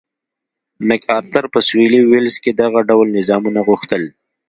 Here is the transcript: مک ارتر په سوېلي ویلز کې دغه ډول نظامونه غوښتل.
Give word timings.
مک 0.87 1.03
ارتر 1.17 1.43
په 1.53 1.59
سوېلي 1.67 2.01
ویلز 2.09 2.35
کې 2.43 2.51
دغه 2.61 2.79
ډول 2.89 3.07
نظامونه 3.17 3.59
غوښتل. 3.67 4.03